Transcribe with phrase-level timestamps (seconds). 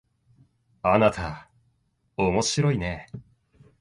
[0.81, 1.51] あなた
[2.17, 3.07] おもしろいね